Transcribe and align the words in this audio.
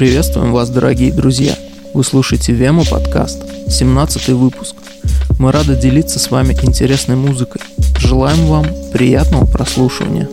Приветствуем 0.00 0.52
вас, 0.52 0.70
дорогие 0.70 1.12
друзья! 1.12 1.54
Вы 1.92 2.04
слушаете 2.04 2.54
Вема 2.54 2.86
подкаст, 2.86 3.42
17 3.68 4.28
выпуск. 4.30 4.74
Мы 5.38 5.52
рады 5.52 5.76
делиться 5.76 6.18
с 6.18 6.30
вами 6.30 6.54
интересной 6.62 7.16
музыкой. 7.16 7.60
Желаем 7.98 8.46
вам 8.46 8.64
приятного 8.94 9.44
прослушивания. 9.44 10.26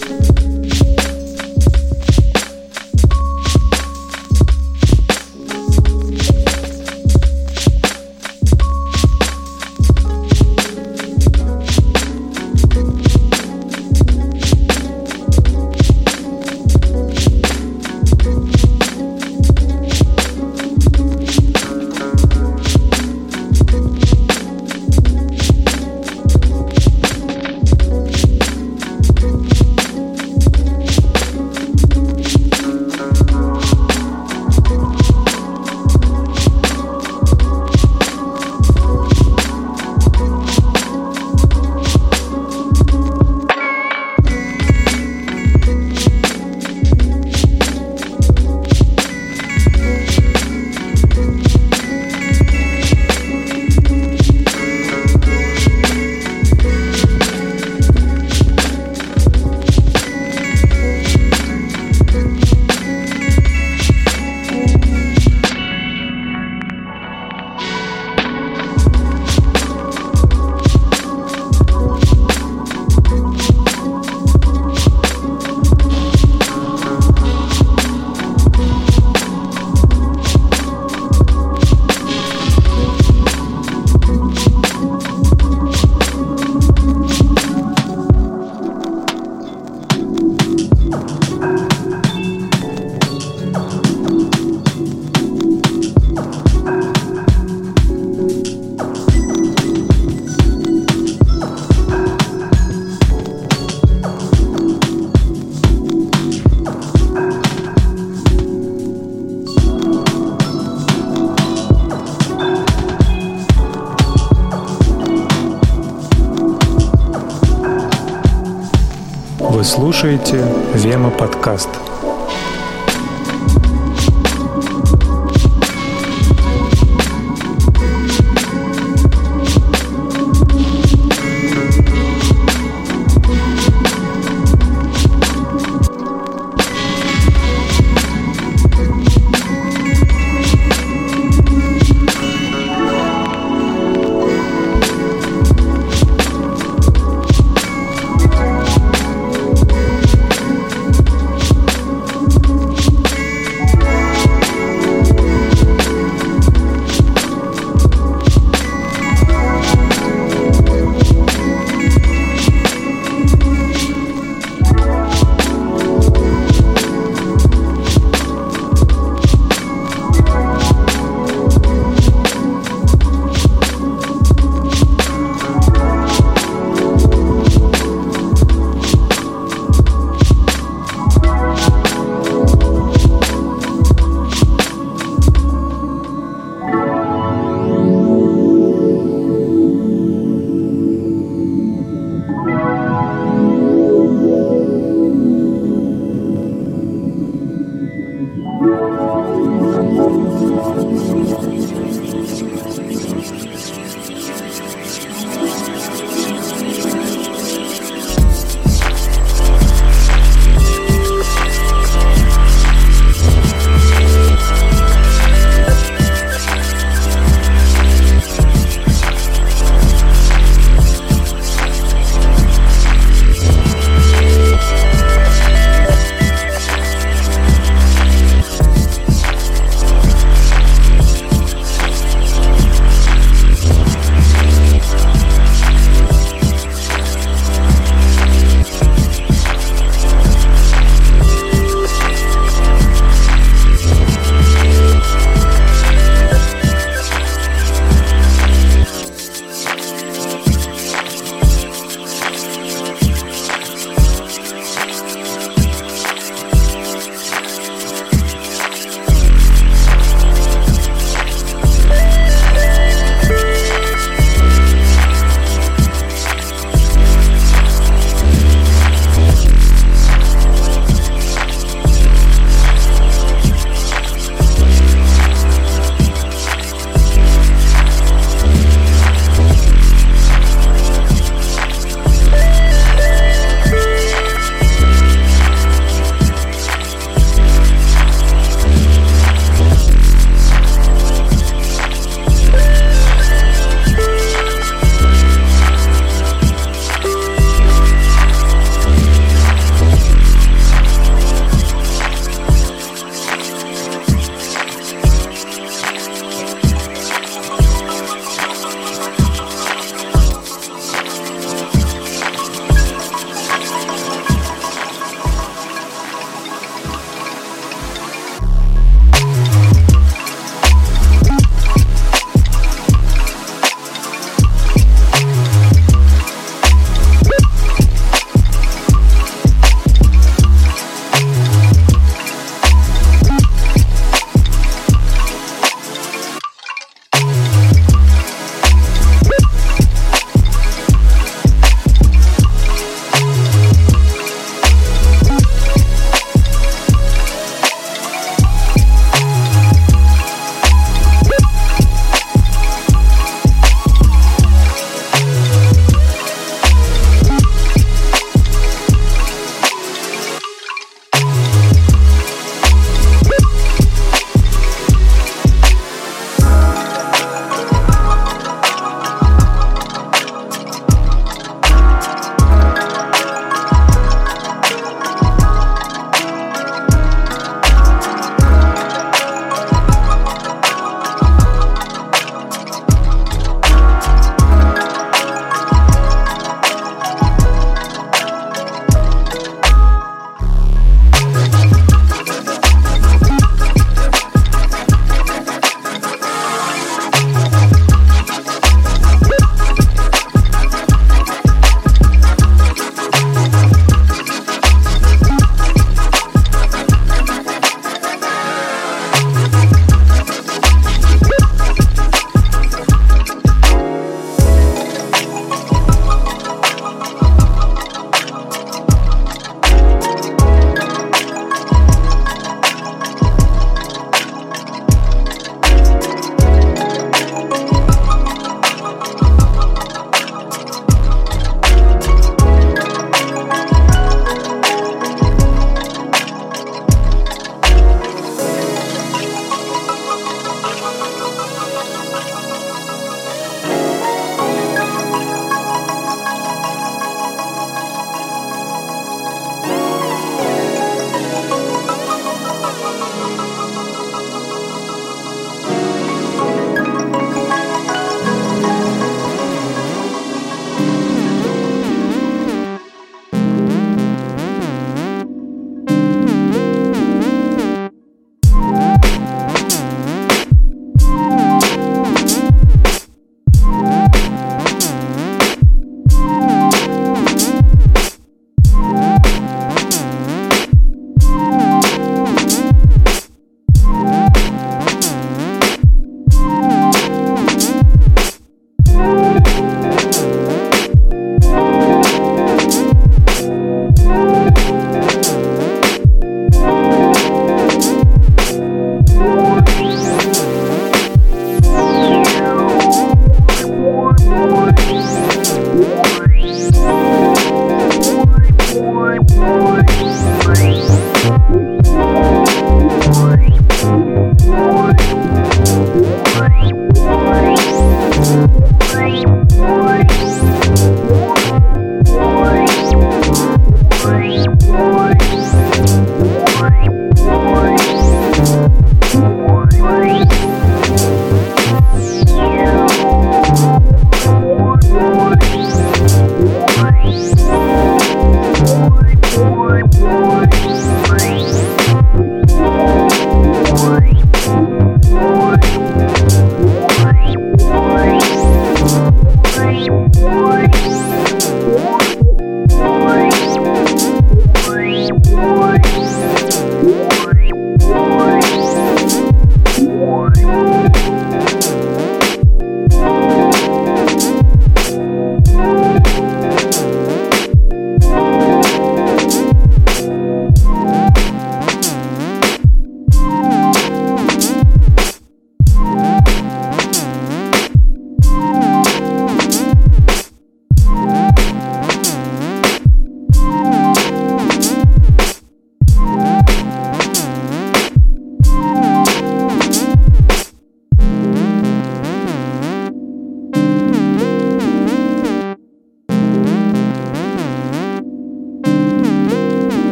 Слушаете 120.00 120.46
Вема 120.76 121.10
подкаст. 121.10 121.87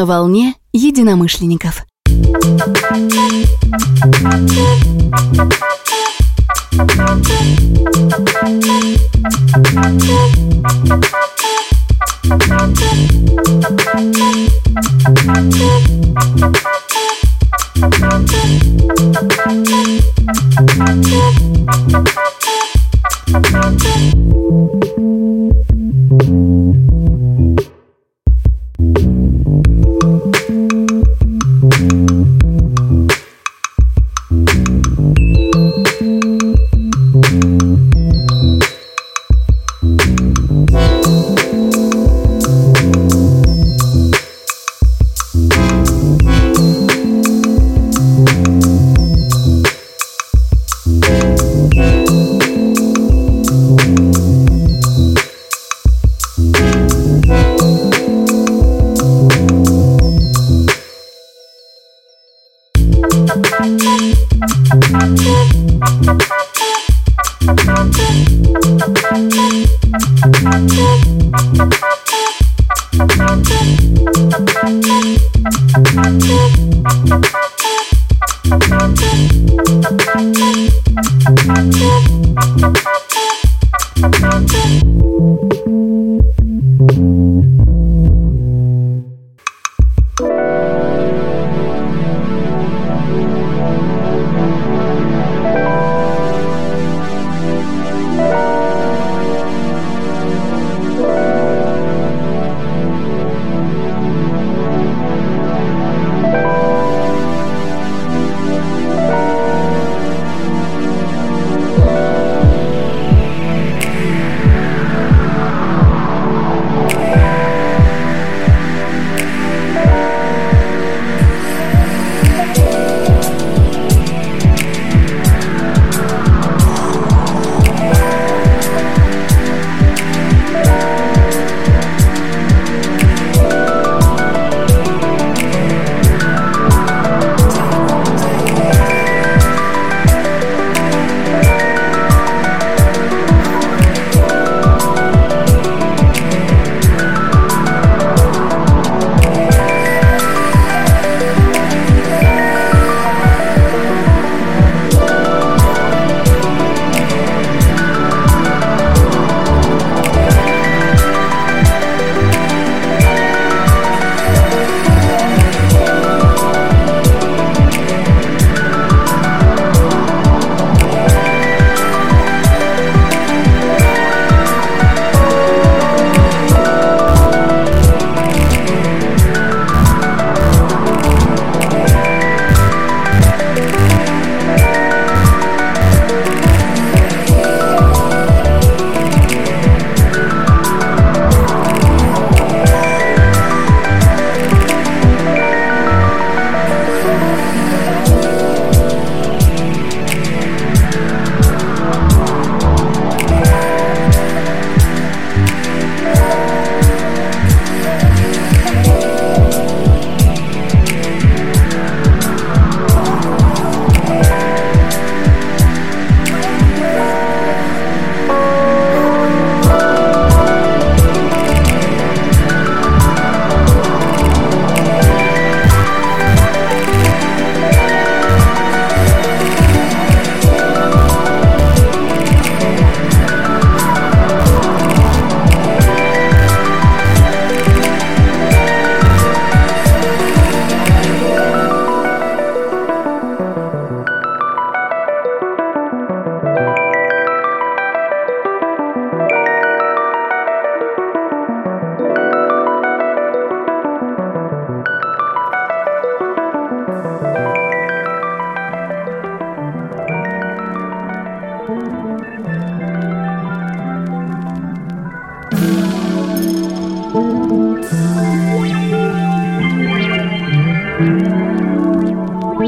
На 0.00 0.06
волне 0.06 0.54
единомышленников. 0.72 1.84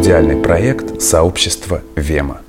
Аудиальный 0.00 0.42
проект 0.42 1.02
сообщества 1.02 1.82
Вема. 1.94 2.40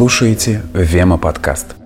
Слушаете 0.00 0.62
Вема 0.72 1.18
подкаст. 1.18 1.79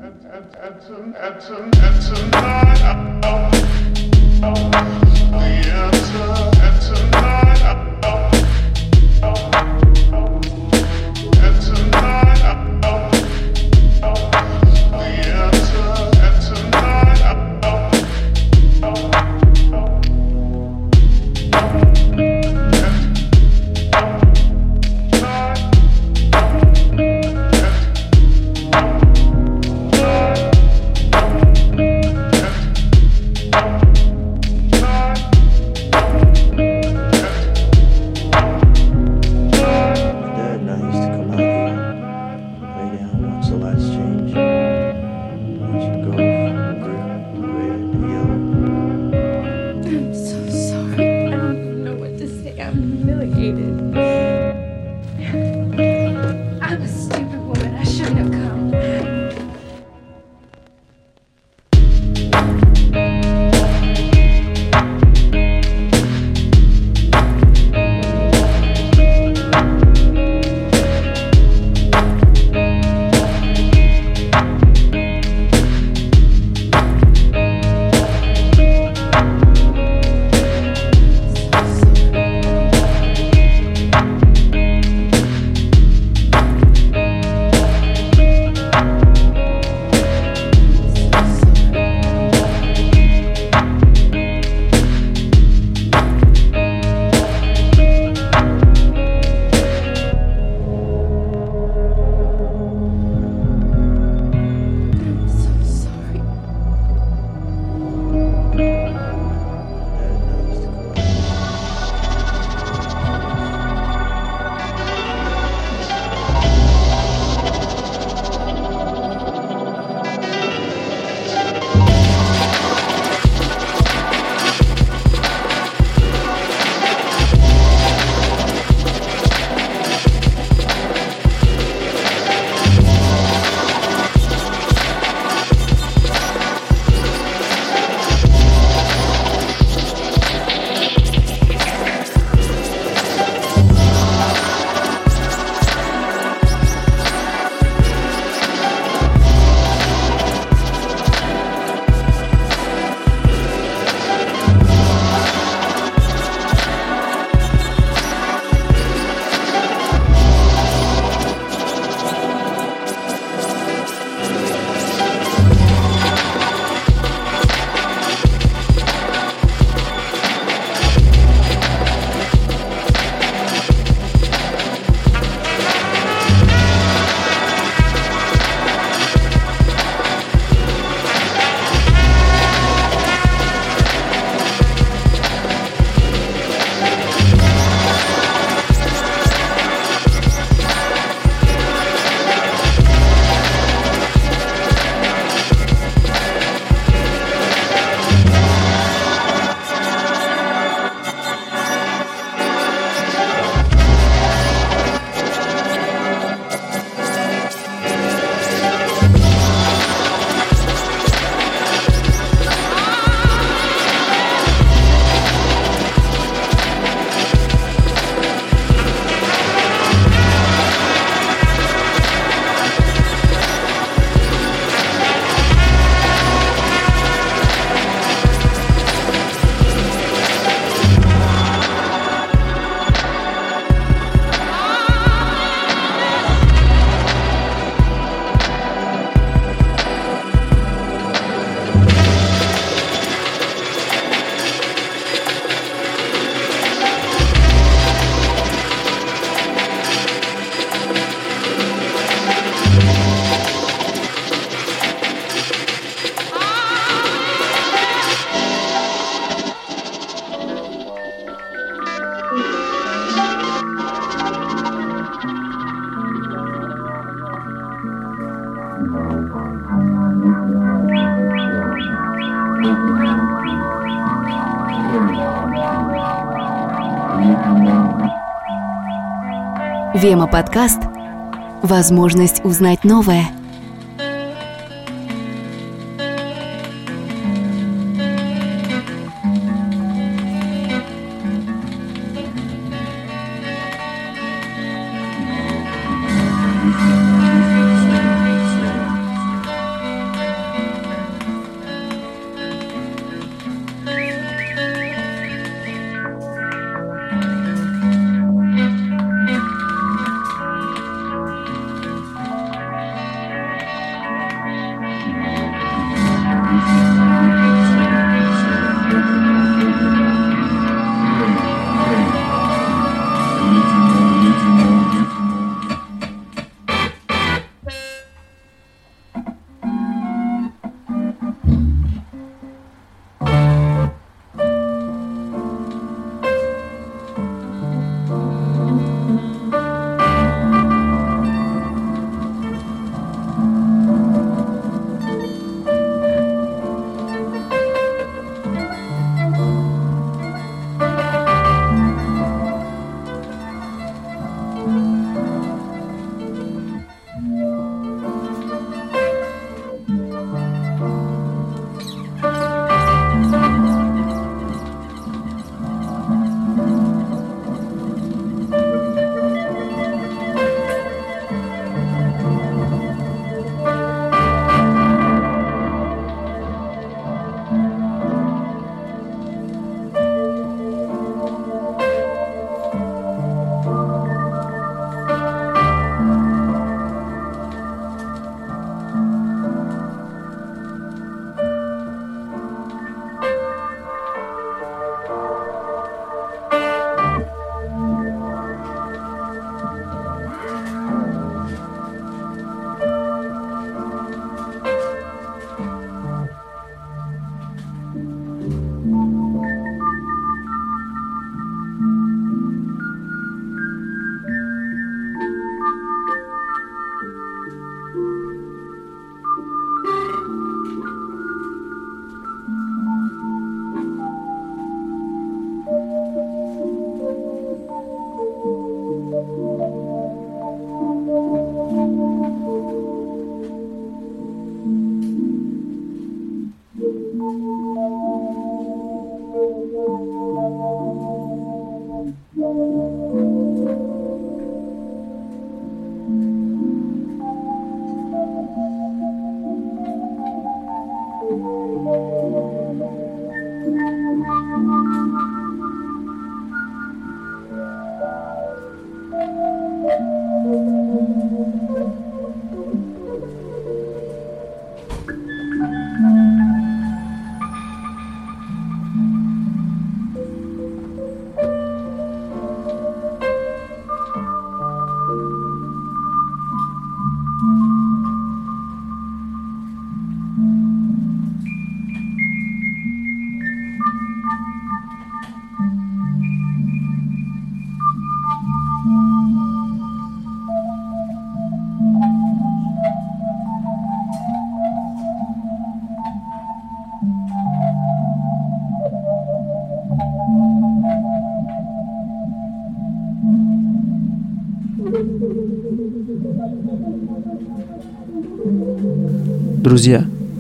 Вема 280.05 280.27
подкаст– 280.27 280.81
возможность 281.63 282.45
узнать 282.45 282.85
новое. 282.85 283.25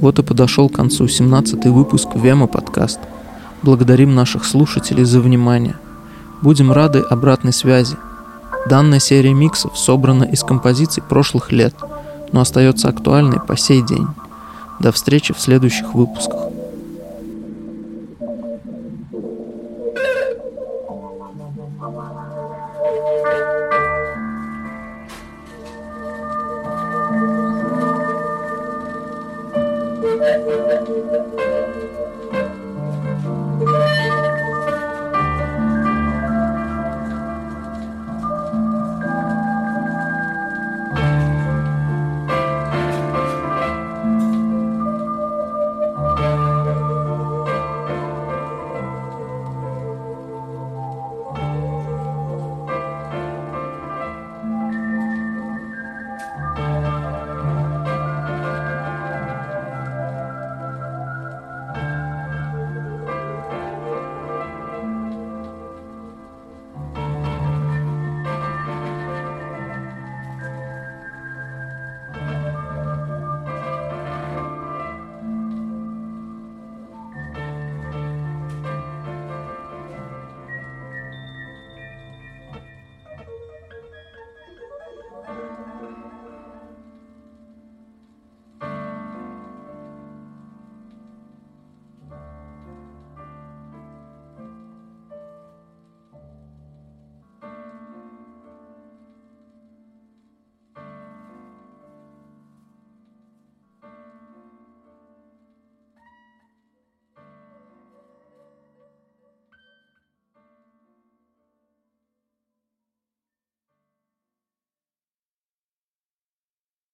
Вот 0.04 0.18
и 0.18 0.22
подошел 0.22 0.68
к 0.68 0.74
концу 0.74 1.08
17 1.08 1.64
выпуск 1.64 2.08
Вема 2.14 2.46
подкаст. 2.46 3.00
Благодарим 3.62 4.14
наших 4.14 4.44
слушателей 4.44 5.04
за 5.04 5.18
внимание. 5.18 5.76
Будем 6.42 6.70
рады 6.70 6.98
обратной 6.98 7.54
связи. 7.54 7.96
Данная 8.68 8.98
серия 8.98 9.32
миксов 9.32 9.78
собрана 9.78 10.24
из 10.24 10.42
композиций 10.42 11.02
прошлых 11.02 11.52
лет, 11.52 11.74
но 12.32 12.42
остается 12.42 12.90
актуальной 12.90 13.40
по 13.40 13.56
сей 13.56 13.80
день. 13.80 14.06
До 14.78 14.92
встречи 14.92 15.32
в 15.32 15.40
следующих 15.40 15.94
выпусках. 15.94 16.43